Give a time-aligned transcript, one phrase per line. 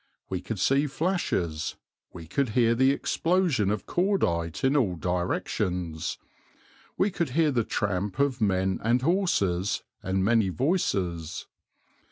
[0.29, 1.75] We could see flashes;
[2.11, 6.17] we could hear the explosion of cordite in all directions;
[6.97, 11.45] we could hear the tramp of men and horses, and many voices.